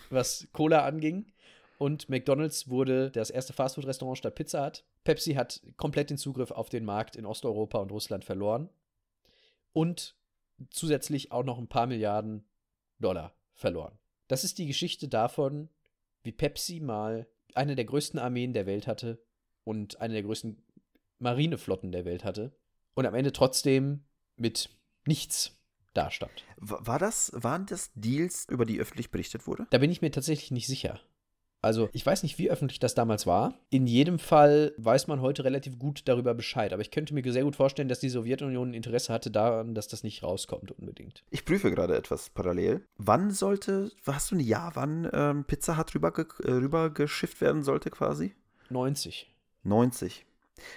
[0.09, 1.31] was Cola anging.
[1.77, 4.83] Und McDonald's wurde das erste Fastfood-Restaurant statt Pizza Hut.
[5.03, 8.69] Pepsi hat komplett den Zugriff auf den Markt in Osteuropa und Russland verloren.
[9.73, 10.15] Und
[10.69, 12.45] zusätzlich auch noch ein paar Milliarden
[12.99, 13.97] Dollar verloren.
[14.27, 15.69] Das ist die Geschichte davon,
[16.25, 19.23] wie Pepsi mal eine der größten Armeen der Welt hatte
[19.63, 20.61] und eine der größten
[21.19, 22.55] Marineflotten der Welt hatte
[22.93, 24.03] und am Ende trotzdem
[24.35, 24.69] mit
[25.05, 25.57] nichts
[25.93, 26.43] dastand.
[26.57, 29.67] War das, waren das Deals, über die öffentlich berichtet wurde?
[29.69, 30.99] Da bin ich mir tatsächlich nicht sicher.
[31.65, 33.55] Also ich weiß nicht, wie öffentlich das damals war.
[33.71, 36.71] In jedem Fall weiß man heute relativ gut darüber Bescheid.
[36.71, 40.03] Aber ich könnte mir sehr gut vorstellen, dass die Sowjetunion Interesse hatte daran, dass das
[40.03, 41.23] nicht rauskommt unbedingt.
[41.31, 42.85] Ich prüfe gerade etwas parallel.
[42.99, 48.35] Wann sollte, hast du ein Jahr, wann ähm, Pizza Hut äh, rübergeschifft werden sollte quasi?
[48.69, 49.27] 90.
[49.63, 50.23] 90.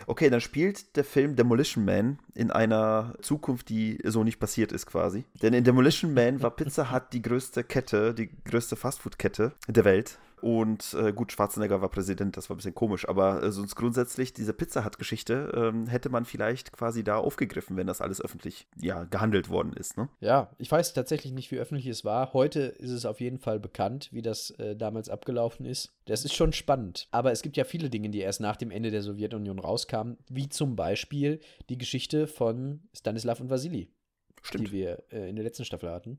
[0.06, 4.86] Okay, dann spielt der Film Demolition Man in einer Zukunft, die so nicht passiert ist
[4.86, 5.26] quasi.
[5.42, 10.18] Denn in Demolition Man war Pizza Hut die größte Kette, die größte Fastfood-Kette der Welt.
[10.40, 14.32] Und äh, gut, Schwarzenegger war Präsident, das war ein bisschen komisch, aber äh, sonst grundsätzlich,
[14.32, 19.04] diese Pizza Hut-Geschichte ähm, hätte man vielleicht quasi da aufgegriffen, wenn das alles öffentlich ja,
[19.04, 19.96] gehandelt worden ist.
[19.96, 20.08] Ne?
[20.20, 22.32] Ja, ich weiß tatsächlich nicht, wie öffentlich es war.
[22.32, 25.92] Heute ist es auf jeden Fall bekannt, wie das äh, damals abgelaufen ist.
[26.06, 27.08] Das ist schon spannend.
[27.10, 30.48] Aber es gibt ja viele Dinge, die erst nach dem Ende der Sowjetunion rauskamen, wie
[30.48, 33.90] zum Beispiel die Geschichte von Stanislav und Vasili,
[34.42, 34.68] Stimmt.
[34.68, 36.18] die wir äh, in der letzten Staffel hatten,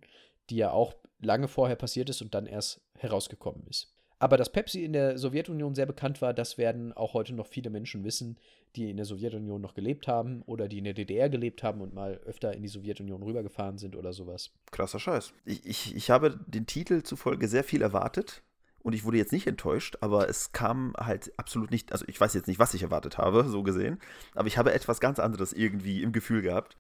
[0.49, 3.93] die ja auch lange vorher passiert ist und dann erst herausgekommen ist.
[4.19, 7.69] Aber dass Pepsi in der Sowjetunion sehr bekannt war, das werden auch heute noch viele
[7.69, 8.38] Menschen wissen,
[8.75, 11.93] die in der Sowjetunion noch gelebt haben oder die in der DDR gelebt haben und
[11.93, 14.51] mal öfter in die Sowjetunion rübergefahren sind oder sowas.
[14.71, 15.34] Krasser Scheiß.
[15.45, 18.43] Ich, ich, ich habe den Titel zufolge sehr viel erwartet.
[18.82, 22.34] Und ich wurde jetzt nicht enttäuscht, aber es kam halt absolut nicht, also ich weiß
[22.34, 23.99] jetzt nicht, was ich erwartet habe, so gesehen,
[24.36, 26.77] aber ich habe etwas ganz anderes irgendwie im Gefühl gehabt.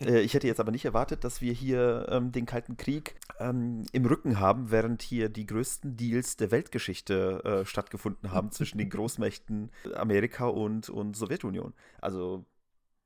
[0.00, 3.84] Äh, ich hätte jetzt aber nicht erwartet, dass wir hier ähm, den Kalten Krieg ähm,
[3.92, 8.90] im Rücken haben, während hier die größten Deals der Weltgeschichte äh, stattgefunden haben zwischen den
[8.90, 11.74] Großmächten Amerika und, und Sowjetunion.
[12.00, 12.44] Also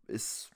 [0.07, 0.51] ist,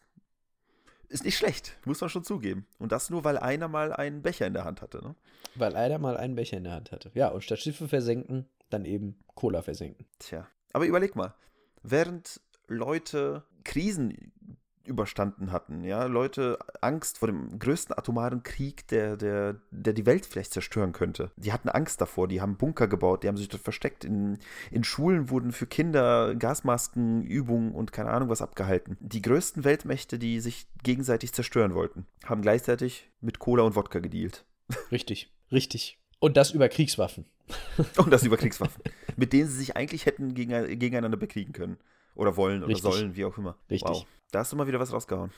[1.09, 2.67] ist nicht schlecht, muss man schon zugeben.
[2.79, 5.03] Und das nur, weil einer mal einen Becher in der Hand hatte.
[5.03, 5.15] Ne?
[5.55, 7.11] Weil einer mal einen Becher in der Hand hatte.
[7.15, 10.07] Ja, und statt Schiffe versenken, dann eben Cola versenken.
[10.19, 11.35] Tja, aber überleg mal,
[11.83, 14.33] während Leute Krisen
[14.85, 15.85] überstanden hatten.
[15.85, 20.93] Ja, Leute Angst vor dem größten atomaren Krieg, der, der, der die Welt vielleicht zerstören
[20.93, 21.31] könnte.
[21.37, 24.05] Die hatten Angst davor, die haben Bunker gebaut, die haben sich dort versteckt.
[24.05, 24.39] In,
[24.71, 28.97] in Schulen wurden für Kinder Gasmasken, Übungen und keine Ahnung was abgehalten.
[29.01, 34.45] Die größten Weltmächte, die sich gegenseitig zerstören wollten, haben gleichzeitig mit Cola und Wodka gedealt.
[34.91, 35.99] Richtig, richtig.
[36.19, 37.27] Und das über Kriegswaffen.
[37.97, 38.83] und das über Kriegswaffen.
[39.17, 41.79] mit denen sie sich eigentlich hätten gegen, gegeneinander bekriegen können.
[42.15, 42.85] Oder wollen Richtig.
[42.85, 43.57] oder sollen, wie auch immer.
[43.71, 43.91] Richtig.
[43.91, 44.07] Wow.
[44.33, 45.31] Da hast du mal wieder was rausgehauen.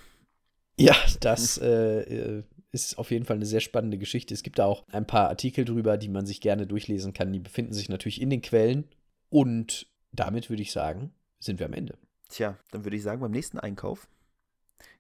[0.78, 4.34] Ja, das äh, äh, ist auf jeden Fall eine sehr spannende Geschichte.
[4.34, 7.32] Es gibt da auch ein paar Artikel drüber, die man sich gerne durchlesen kann.
[7.32, 8.88] Die befinden sich natürlich in den Quellen.
[9.28, 11.98] Und damit würde ich sagen, sind wir am Ende.
[12.28, 14.08] Tja, dann würde ich sagen, beim nächsten Einkauf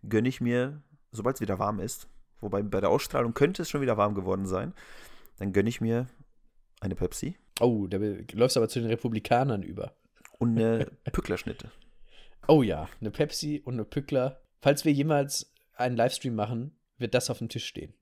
[0.08, 2.08] gönne ich mir, sobald es wieder warm ist,
[2.40, 4.74] wobei bei der Ausstrahlung könnte es schon wieder warm geworden sein,
[5.38, 6.06] dann gönne ich mir
[6.80, 7.98] eine Pepsi Oh, da
[8.32, 9.94] läufst aber zu den Republikanern über.
[10.38, 11.70] und eine Pücklerschnitte.
[12.48, 14.40] Oh ja, eine Pepsi und eine Pückler.
[14.60, 17.94] Falls wir jemals einen Livestream machen, wird das auf dem Tisch stehen.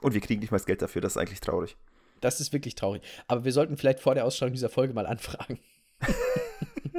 [0.00, 1.76] Und wir kriegen nicht mal das Geld dafür, das ist eigentlich traurig.
[2.20, 3.02] Das ist wirklich traurig.
[3.26, 5.58] Aber wir sollten vielleicht vor der Ausstrahlung dieser Folge mal anfragen.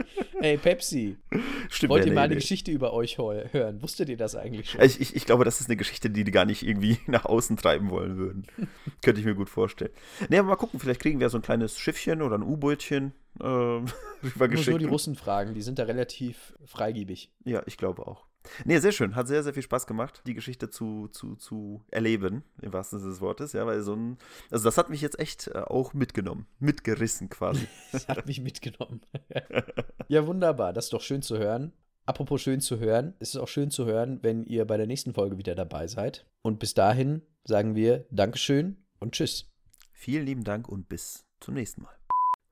[0.42, 1.18] Ey, Pepsi,
[1.70, 2.42] Stimmt, wollt ihr mal eine Idee.
[2.42, 3.82] Geschichte über euch hören?
[3.82, 4.82] Wusstet ihr das eigentlich schon?
[4.82, 7.58] Ich, ich, ich glaube, das ist eine Geschichte, die die gar nicht irgendwie nach außen
[7.58, 8.48] treiben wollen würden.
[9.04, 9.92] Könnte ich mir gut vorstellen.
[10.30, 13.46] Nee, aber mal gucken, vielleicht kriegen wir so ein kleines Schiffchen oder ein U-Bootchen äh,
[13.46, 14.70] rübergeschickt.
[14.70, 17.32] nur die Russen fragen, die sind da relativ freigebig.
[17.44, 18.29] Ja, ich glaube auch.
[18.66, 19.16] Nee, sehr schön.
[19.16, 23.12] Hat sehr, sehr viel Spaß gemacht, die Geschichte zu, zu, zu erleben, im wahrsten Sinne
[23.12, 23.54] des Wortes.
[23.54, 24.18] Ja, weil so ein.
[24.52, 26.48] Also, das hat mich jetzt echt äh, auch mitgenommen.
[26.60, 27.68] Mitgerissen quasi.
[27.92, 29.02] Das hat mich mitgenommen.
[30.08, 30.74] ja, wunderbar.
[30.74, 31.74] Das ist doch schön zu hören.
[32.06, 35.14] Apropos schön zu hören, es ist auch schön zu hören, wenn ihr bei der nächsten
[35.14, 36.26] Folge wieder dabei seid.
[36.42, 39.52] Und bis dahin sagen wir Dankeschön und Tschüss.
[39.92, 41.99] Vielen lieben Dank und bis zum nächsten Mal.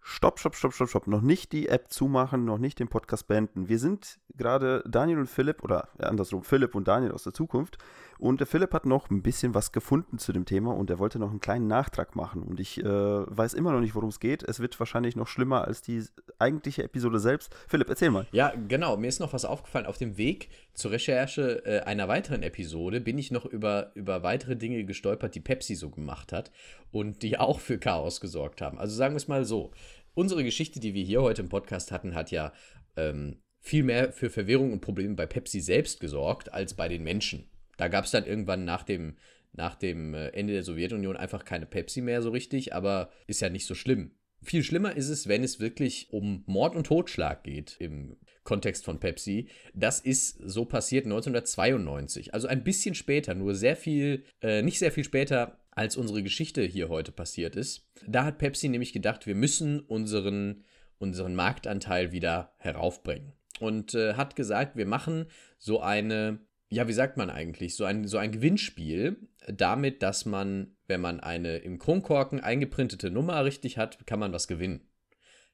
[0.10, 1.08] Stopp, stopp, stopp, stopp, stopp.
[1.08, 3.68] Noch nicht die App zumachen, noch nicht den Podcast beenden.
[3.68, 7.78] Wir sind gerade Daniel und Philipp, oder andersrum, Philipp und Daniel aus der Zukunft.
[8.18, 11.20] Und der Philipp hat noch ein bisschen was gefunden zu dem Thema und er wollte
[11.20, 12.42] noch einen kleinen Nachtrag machen.
[12.42, 14.44] Und ich äh, weiß immer noch nicht, worum es geht.
[14.44, 16.04] Es wird wahrscheinlich noch schlimmer als die
[16.40, 17.54] eigentliche Episode selbst.
[17.68, 18.26] Philipp, erzähl mal.
[18.32, 18.98] Ja, genau.
[18.98, 19.86] Mir ist noch was aufgefallen.
[19.86, 24.56] Auf dem Weg zur Recherche äh, einer weiteren Episode bin ich noch über, über weitere
[24.56, 26.52] Dinge gestolpert, die Pepsi so gemacht hat
[26.92, 28.80] und die auch für Chaos gesorgt haben.
[28.80, 29.72] Also sagen wir es mal so.
[30.18, 32.52] Unsere Geschichte, die wir hier heute im Podcast hatten, hat ja
[32.96, 37.52] ähm, viel mehr für Verwirrung und Probleme bei Pepsi selbst gesorgt als bei den Menschen.
[37.78, 39.18] Da gab es dann irgendwann nach dem,
[39.54, 43.50] nach dem äh, Ende der Sowjetunion einfach keine Pepsi mehr so richtig, aber ist ja
[43.50, 44.10] nicht so schlimm.
[44.42, 49.00] Viel schlimmer ist es, wenn es wirklich um Mord und Totschlag geht im Kontext von
[49.00, 49.50] Pepsi.
[49.76, 54.92] Das ist so passiert 1992, also ein bisschen später, nur sehr viel, äh, nicht sehr
[54.92, 57.88] viel später, als unsere Geschichte hier heute passiert ist.
[58.08, 60.64] Da hat Pepsi nämlich gedacht, wir müssen unseren,
[60.98, 63.34] unseren Marktanteil wieder heraufbringen.
[63.60, 68.08] Und äh, hat gesagt, wir machen so eine ja, wie sagt man eigentlich, so ein,
[68.08, 74.06] so ein Gewinnspiel damit, dass man, wenn man eine im Kronkorken eingeprintete Nummer richtig hat,
[74.06, 74.82] kann man was gewinnen.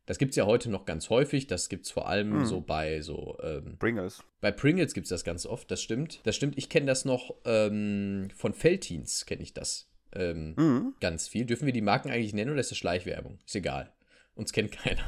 [0.05, 1.47] Das gibt es ja heute noch ganz häufig.
[1.47, 2.45] Das gibt es vor allem hm.
[2.45, 3.37] so bei so.
[3.41, 4.23] Ähm, Pringles.
[4.41, 6.19] Bei Pringles gibt es das ganz oft, das stimmt.
[6.23, 6.57] Das stimmt.
[6.57, 9.92] Ich kenne das noch ähm, von Feltins, kenne ich das.
[10.15, 10.93] Ähm, mhm.
[10.99, 11.45] Ganz viel.
[11.45, 13.39] Dürfen wir die Marken eigentlich nennen oder ist das Schleichwerbung?
[13.45, 13.91] Ist egal.
[14.35, 15.03] Uns kennt keiner.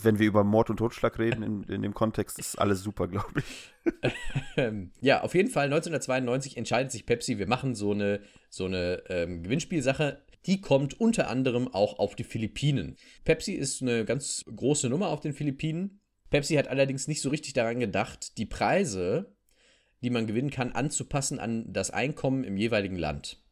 [0.00, 3.40] Wenn wir über Mord und Totschlag reden, in, in dem Kontext ist alles super, glaube
[3.40, 3.92] ich.
[4.56, 9.02] Ähm, ja, auf jeden Fall 1992 entscheidet sich Pepsi, wir machen so eine, so eine
[9.08, 10.20] ähm, Gewinnspielsache.
[10.46, 12.96] Die kommt unter anderem auch auf die Philippinen.
[13.24, 16.00] Pepsi ist eine ganz große Nummer auf den Philippinen.
[16.30, 19.34] Pepsi hat allerdings nicht so richtig daran gedacht, die Preise,
[20.02, 23.42] die man gewinnen kann, anzupassen an das Einkommen im jeweiligen Land.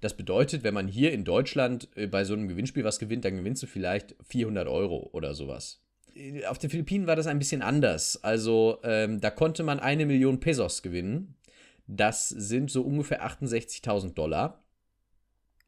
[0.00, 3.36] Das bedeutet, wenn man hier in Deutschland äh, bei so einem Gewinnspiel was gewinnt, dann
[3.36, 5.82] gewinnst du vielleicht 400 Euro oder sowas.
[6.14, 8.22] Äh, auf den Philippinen war das ein bisschen anders.
[8.22, 11.36] Also ähm, da konnte man eine Million Pesos gewinnen.
[11.86, 14.60] Das sind so ungefähr 68.000 Dollar.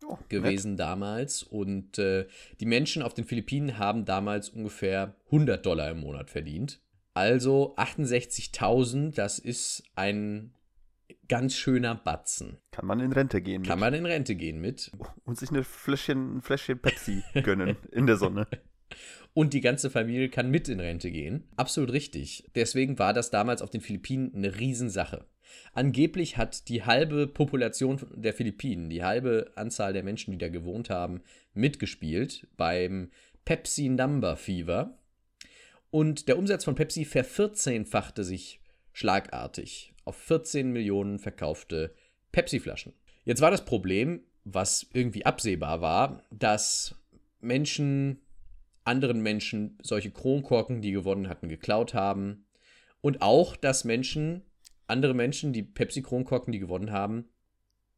[0.07, 0.81] Oh, gewesen nett.
[0.81, 1.43] damals.
[1.43, 2.27] Und äh,
[2.61, 6.81] die Menschen auf den Philippinen haben damals ungefähr 100 Dollar im Monat verdient.
[7.15, 10.53] Also 68.000, das ist ein
[11.29, 12.59] ganz schöner Batzen.
[12.71, 13.69] Kann man in Rente gehen mit.
[13.69, 14.91] Kann man in Rente gehen mit.
[15.25, 18.47] Und sich eine Fläschchen, ein Fläschchen Pepsi gönnen in der Sonne.
[19.35, 21.45] Und die ganze Familie kann mit in Rente gehen.
[21.57, 22.51] Absolut richtig.
[22.55, 25.27] Deswegen war das damals auf den Philippinen eine Riesensache.
[25.75, 30.89] Angeblich hat die halbe Population der Philippinen, die halbe Anzahl der Menschen, die da gewohnt
[30.89, 31.21] haben,
[31.53, 33.11] mitgespielt beim
[33.45, 34.99] Pepsi Number Fever.
[35.91, 38.61] Und der Umsatz von Pepsi vervierzehnfachte sich
[38.93, 41.95] schlagartig auf 14 Millionen verkaufte
[42.33, 42.95] Pepsi-Flaschen.
[43.25, 46.95] Jetzt war das Problem, was irgendwie absehbar war, dass
[47.41, 48.23] Menschen
[48.87, 52.47] anderen Menschen solche Kronkorken, die gewonnen hatten, geklaut haben.
[53.01, 54.43] Und auch, dass Menschen,
[54.87, 57.29] andere Menschen, die Pepsi-Kronkorken, die gewonnen haben,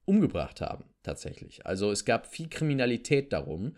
[0.06, 1.66] umgebracht haben, tatsächlich.
[1.66, 3.76] Also es gab viel Kriminalität darum.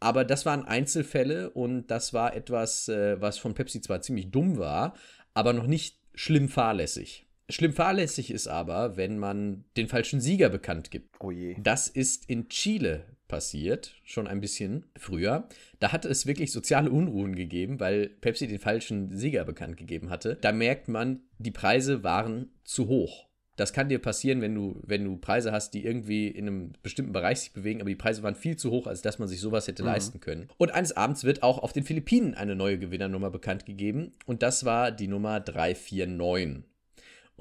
[0.00, 4.58] Aber das waren Einzelfälle und das war etwas, äh, was von Pepsi zwar ziemlich dumm
[4.58, 4.94] war,
[5.32, 7.26] aber noch nicht schlimm fahrlässig.
[7.52, 11.16] Schlimm fahrlässig ist aber, wenn man den falschen Sieger bekannt gibt.
[11.20, 11.56] Oh je.
[11.60, 15.48] Das ist in Chile passiert, schon ein bisschen früher.
[15.80, 20.36] Da hatte es wirklich soziale Unruhen gegeben, weil Pepsi den falschen Sieger bekannt gegeben hatte.
[20.42, 23.28] Da merkt man, die Preise waren zu hoch.
[23.56, 27.12] Das kann dir passieren, wenn du, wenn du Preise hast, die irgendwie in einem bestimmten
[27.12, 29.66] Bereich sich bewegen, aber die Preise waren viel zu hoch, als dass man sich sowas
[29.66, 29.88] hätte mhm.
[29.88, 30.48] leisten können.
[30.56, 34.64] Und eines Abends wird auch auf den Philippinen eine neue Gewinnernummer bekannt gegeben und das
[34.64, 36.64] war die Nummer 349.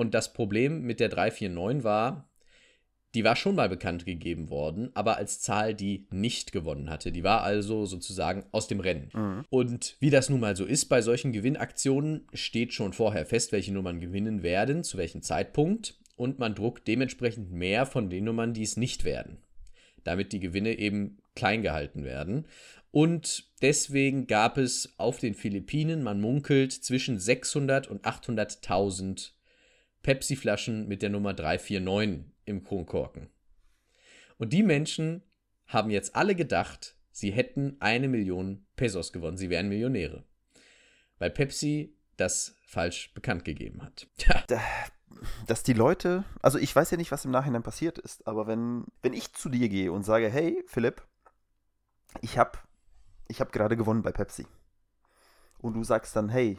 [0.02, 2.28] Und das Problem mit der 349 war,
[3.14, 7.12] die war schon mal bekannt gegeben worden, aber als Zahl, die nicht gewonnen hatte.
[7.12, 9.12] Die war also sozusagen aus dem Rennen.
[9.14, 9.46] Mhm.
[9.52, 13.72] Und wie das nun mal so ist bei solchen Gewinnaktionen, steht schon vorher fest, welche
[13.72, 16.00] Nummern gewinnen werden, zu welchem Zeitpunkt.
[16.16, 19.38] Und man druckt dementsprechend mehr von den Nummern, die es nicht werden.
[20.04, 22.48] Damit die Gewinne eben klein gehalten werden.
[22.90, 29.34] Und deswegen gab es auf den Philippinen, man munkelt, zwischen 600 und 800.000
[30.04, 33.30] Pepsi-Flaschen mit der Nummer 349 im Kronkorken.
[34.38, 35.24] Und die Menschen
[35.68, 40.24] haben jetzt alle gedacht, sie hätten eine Million Pesos gewonnen, sie wären Millionäre.
[41.20, 44.08] Weil Pepsi das falsch bekannt gegeben hat.
[45.48, 48.86] Dass die Leute, also ich weiß ja nicht, was im Nachhinein passiert ist, aber wenn,
[49.02, 51.06] wenn ich zu dir gehe und sage, hey Philipp,
[52.22, 52.58] ich habe
[53.28, 54.46] ich hab gerade gewonnen bei Pepsi.
[55.60, 56.58] Und du sagst dann, hey,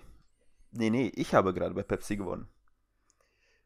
[0.70, 2.48] nee, nee, ich habe gerade bei Pepsi gewonnen.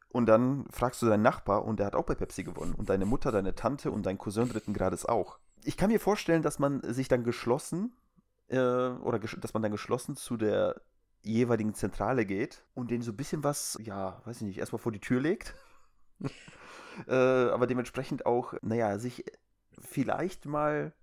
[0.09, 2.73] Und dann fragst du deinen Nachbar und der hat auch bei Pepsi gewonnen.
[2.73, 5.39] Und deine Mutter, deine Tante und dein Cousin dritten Grades auch.
[5.63, 7.93] Ich kann mir vorstellen, dass man sich dann geschlossen
[8.47, 10.81] äh, oder dass man dann geschlossen zu der
[11.23, 14.91] jeweiligen Zentrale geht und denen so ein bisschen was, ja, weiß ich nicht, erstmal vor
[14.91, 15.55] die Tür legt.
[17.07, 19.25] äh, aber dementsprechend auch, naja, sich
[19.79, 20.93] vielleicht mal,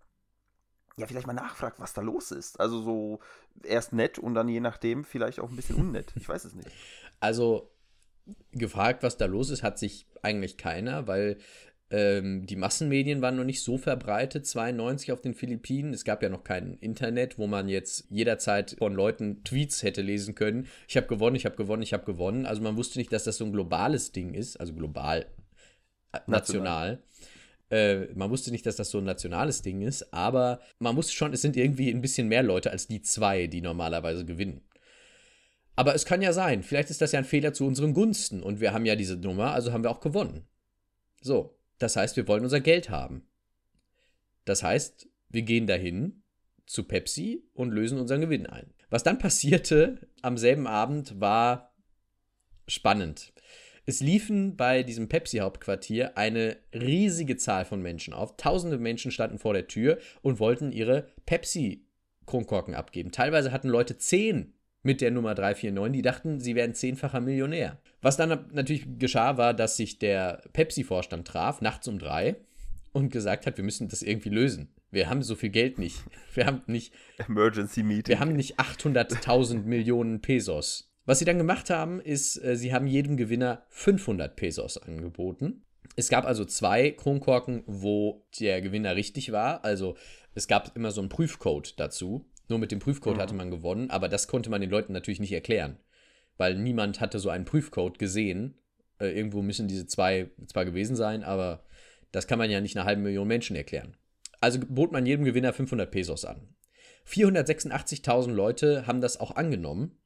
[0.97, 2.59] ja, vielleicht mal nachfragt, was da los ist.
[2.59, 3.21] Also so
[3.63, 6.13] erst nett und dann je nachdem vielleicht auch ein bisschen unnett.
[6.17, 6.71] Ich weiß es nicht.
[7.21, 7.71] Also
[8.53, 11.39] gefragt, was da los ist, hat sich eigentlich keiner, weil
[11.91, 15.93] ähm, die Massenmedien waren noch nicht so verbreitet, 92 auf den Philippinen.
[15.93, 20.35] Es gab ja noch kein Internet, wo man jetzt jederzeit von Leuten Tweets hätte lesen
[20.35, 20.67] können.
[20.89, 22.47] Ich habe gewonnen, ich habe gewonnen, ich habe gewonnen.
[22.47, 25.27] Also man wusste nicht, dass das so ein globales Ding ist, also global,
[26.13, 26.99] äh, national.
[26.99, 27.03] national.
[27.71, 31.33] Äh, man wusste nicht, dass das so ein nationales Ding ist, aber man wusste schon,
[31.33, 34.63] es sind irgendwie ein bisschen mehr Leute als die zwei, die normalerweise gewinnen.
[35.77, 38.61] Aber es kann ja sein, vielleicht ist das ja ein Fehler zu unseren Gunsten und
[38.61, 40.47] wir haben ja diese Nummer, also haben wir auch gewonnen.
[41.21, 43.27] So, das heißt, wir wollen unser Geld haben.
[44.45, 46.23] Das heißt, wir gehen dahin
[46.67, 48.73] zu Pepsi und lösen unseren Gewinn ein.
[48.91, 51.75] Was dann passierte am selben Abend war
[52.69, 53.33] spannend.
[53.87, 58.37] Es liefen bei diesem Pepsi-Hauptquartier eine riesige Zahl von Menschen auf.
[58.37, 63.13] Tausende Menschen standen vor der Tür und wollten ihre Pepsi-Kronkorken abgeben.
[63.13, 64.55] Teilweise hatten Leute zehn
[64.85, 65.93] mit der Nummer 349.
[65.93, 67.79] Die dachten, sie wären zehnfacher Millionär.
[68.01, 72.37] Was dann natürlich geschah, war, dass sich der Pepsi-Vorstand traf, nachts um drei,
[72.93, 74.69] und gesagt hat, wir müssen das irgendwie lösen.
[74.93, 75.97] Wir haben so viel Geld nicht.
[76.35, 76.93] Wir haben nicht.
[77.29, 78.13] Emergency Meeting.
[78.13, 80.93] Wir haben nicht 800.000 Millionen Pesos.
[81.05, 85.65] Was sie dann gemacht haben, ist, äh, sie haben jedem Gewinner 500 Pesos angeboten.
[85.97, 89.65] Es gab also zwei Kronkorken, wo der Gewinner richtig war.
[89.65, 89.97] Also
[90.35, 92.25] es gab immer so einen Prüfcode dazu.
[92.49, 93.21] Nur mit dem Prüfcode mhm.
[93.21, 95.79] hatte man gewonnen, aber das konnte man den Leuten natürlich nicht erklären,
[96.37, 98.59] weil niemand hatte so einen Prüfcode gesehen.
[98.99, 101.65] Äh, irgendwo müssen diese zwei zwar gewesen sein, aber
[102.13, 103.97] das kann man ja nicht einer halben Million Menschen erklären.
[104.41, 106.49] Also bot man jedem Gewinner 500 Pesos an.
[107.07, 109.99] 486.000 Leute haben das auch angenommen,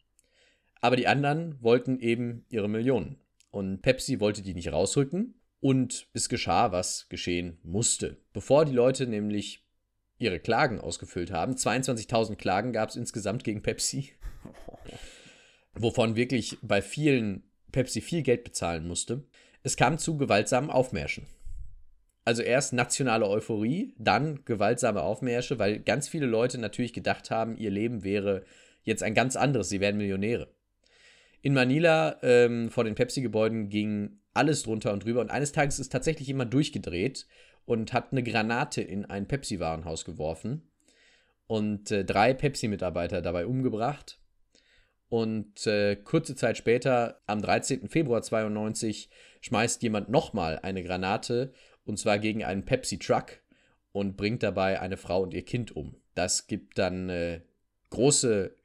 [0.81, 3.19] aber die anderen wollten eben ihre Millionen.
[3.51, 5.35] Und Pepsi wollte die nicht rausrücken.
[5.61, 8.19] Und es geschah, was geschehen musste.
[8.33, 9.67] Bevor die Leute nämlich
[10.19, 11.55] ihre Klagen ausgefüllt haben.
[11.55, 14.13] 22.000 Klagen gab es insgesamt gegen Pepsi,
[15.75, 19.25] wovon wirklich bei vielen Pepsi viel Geld bezahlen musste.
[19.63, 21.27] Es kam zu gewaltsamen Aufmärschen.
[22.25, 27.71] Also erst nationale Euphorie, dann gewaltsame Aufmärsche, weil ganz viele Leute natürlich gedacht haben, ihr
[27.71, 28.45] Leben wäre
[28.83, 30.49] jetzt ein ganz anderes, sie wären Millionäre.
[31.41, 35.91] In Manila ähm, vor den Pepsi-Gebäuden ging alles drunter und drüber und eines Tages ist
[35.91, 37.27] tatsächlich jemand durchgedreht
[37.69, 40.63] und hat eine Granate in ein Pepsi-Warenhaus geworfen
[41.47, 44.19] und äh, drei Pepsi-Mitarbeiter dabei umgebracht.
[45.11, 47.91] Und äh, kurze Zeit später, am 13.
[47.91, 49.11] Februar 92,
[49.43, 51.53] schmeißt jemand nochmal eine Granate
[51.85, 53.43] und zwar gegen einen Pepsi-Truck
[53.93, 55.95] und bringt dabei eine Frau und ihr Kind um.
[56.15, 57.43] Das gibt dann äh,
[57.91, 58.57] große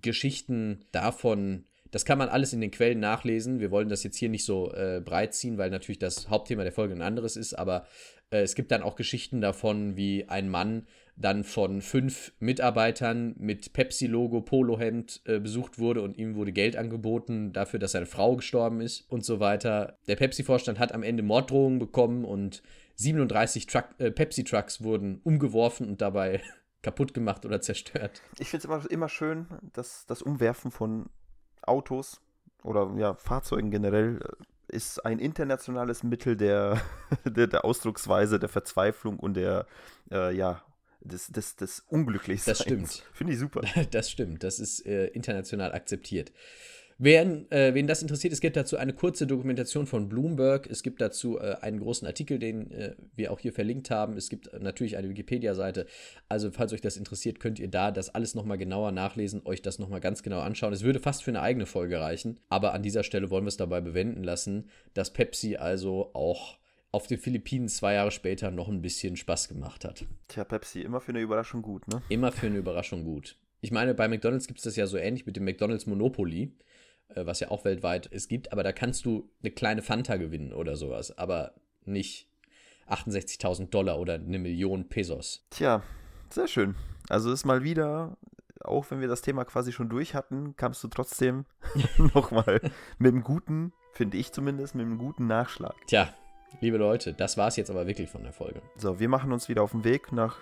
[0.00, 3.58] Geschichten davon, das kann man alles in den Quellen nachlesen.
[3.58, 6.72] Wir wollen das jetzt hier nicht so äh, breit ziehen, weil natürlich das Hauptthema der
[6.72, 7.86] Folge ein anderes ist, aber
[8.40, 14.40] es gibt dann auch Geschichten davon, wie ein Mann dann von fünf Mitarbeitern mit Pepsi-Logo,
[14.40, 19.10] Polohemd äh, besucht wurde und ihm wurde Geld angeboten dafür, dass seine Frau gestorben ist
[19.10, 19.98] und so weiter.
[20.08, 22.62] Der Pepsi-Vorstand hat am Ende Morddrohungen bekommen und
[22.96, 26.40] 37 Truck, äh, Pepsi-Trucks wurden umgeworfen und dabei
[26.82, 28.22] kaputt gemacht oder zerstört.
[28.38, 31.10] Ich finde es immer, immer schön, dass das Umwerfen von
[31.62, 32.20] Autos
[32.62, 34.20] oder ja, Fahrzeugen generell
[34.68, 36.80] ist ein internationales Mittel der,
[37.24, 39.66] der, der Ausdrucksweise, der Verzweiflung und der,
[40.10, 40.62] äh, ja,
[41.00, 42.58] des, des, des Unglücklichseins.
[42.58, 42.90] Das stimmt.
[43.12, 43.62] Finde ich super.
[43.90, 44.44] Das stimmt.
[44.44, 46.32] Das ist äh, international akzeptiert.
[47.04, 50.68] Wen, äh, wen das interessiert, es gibt dazu eine kurze Dokumentation von Bloomberg.
[50.70, 54.16] Es gibt dazu äh, einen großen Artikel, den äh, wir auch hier verlinkt haben.
[54.16, 55.86] Es gibt natürlich eine Wikipedia-Seite.
[56.28, 59.80] Also, falls euch das interessiert, könnt ihr da das alles nochmal genauer nachlesen, euch das
[59.80, 60.72] nochmal ganz genau anschauen.
[60.72, 62.38] Es würde fast für eine eigene Folge reichen.
[62.48, 66.56] Aber an dieser Stelle wollen wir es dabei bewenden lassen, dass Pepsi also auch
[66.92, 70.04] auf den Philippinen zwei Jahre später noch ein bisschen Spaß gemacht hat.
[70.28, 72.00] Tja, Pepsi, immer für eine Überraschung gut, ne?
[72.10, 73.38] Immer für eine Überraschung gut.
[73.60, 76.52] Ich meine, bei McDonalds gibt es das ja so ähnlich mit dem McDonalds Monopoly.
[77.14, 80.52] Äh, was ja auch weltweit es gibt, aber da kannst du eine kleine Fanta gewinnen
[80.52, 81.52] oder sowas, aber
[81.84, 82.28] nicht
[82.88, 85.44] 68.000 Dollar oder eine Million Pesos.
[85.50, 85.82] Tja,
[86.30, 86.74] sehr schön.
[87.08, 88.16] Also ist mal wieder,
[88.60, 91.44] auch wenn wir das Thema quasi schon durch hatten, kamst du trotzdem
[92.14, 92.60] nochmal
[92.98, 95.74] mit einem guten, finde ich zumindest, mit einem guten Nachschlag.
[95.86, 96.12] Tja,
[96.60, 98.62] liebe Leute, das war es jetzt aber wirklich von der Folge.
[98.76, 100.38] So, wir machen uns wieder auf den Weg nach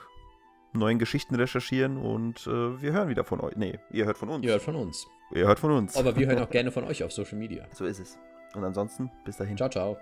[0.72, 3.56] neuen Geschichten recherchieren und äh, wir hören wieder von euch.
[3.56, 4.44] Nee, ihr hört von uns.
[4.44, 5.06] Ihr hört von uns.
[5.32, 5.96] Ihr hört von uns.
[5.96, 7.66] Aber wir hören auch gerne von euch auf Social Media.
[7.72, 8.18] So ist es.
[8.54, 9.56] Und ansonsten, bis dahin.
[9.56, 9.96] Ciao, ciao.